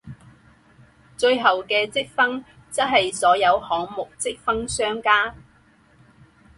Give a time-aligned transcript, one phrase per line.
[1.15, 5.35] 最后的积分则是所有项目积分相加。